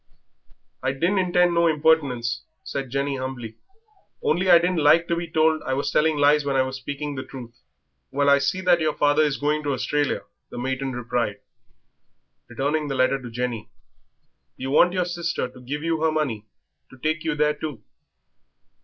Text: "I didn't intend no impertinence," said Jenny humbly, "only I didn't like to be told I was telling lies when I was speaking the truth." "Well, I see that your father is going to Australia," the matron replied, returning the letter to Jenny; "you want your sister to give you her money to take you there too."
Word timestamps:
"I 0.81 0.93
didn't 0.93 1.19
intend 1.19 1.53
no 1.53 1.67
impertinence," 1.67 2.41
said 2.63 2.89
Jenny 2.89 3.17
humbly, 3.17 3.57
"only 4.23 4.49
I 4.49 4.57
didn't 4.57 4.81
like 4.83 5.07
to 5.07 5.15
be 5.15 5.27
told 5.29 5.61
I 5.61 5.75
was 5.75 5.91
telling 5.91 6.17
lies 6.17 6.43
when 6.43 6.55
I 6.55 6.63
was 6.63 6.77
speaking 6.77 7.13
the 7.13 7.21
truth." 7.23 7.53
"Well, 8.09 8.27
I 8.27 8.39
see 8.39 8.61
that 8.61 8.79
your 8.79 8.95
father 8.95 9.21
is 9.21 9.37
going 9.37 9.61
to 9.61 9.73
Australia," 9.73 10.23
the 10.49 10.57
matron 10.57 10.93
replied, 10.93 11.39
returning 12.49 12.87
the 12.87 12.95
letter 12.95 13.21
to 13.21 13.29
Jenny; 13.29 13.69
"you 14.57 14.71
want 14.71 14.91
your 14.91 15.05
sister 15.05 15.47
to 15.47 15.61
give 15.61 15.83
you 15.83 16.01
her 16.01 16.11
money 16.11 16.47
to 16.89 16.97
take 16.97 17.23
you 17.23 17.35
there 17.35 17.53
too." 17.53 17.83